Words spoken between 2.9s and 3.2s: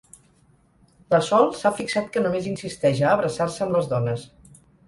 a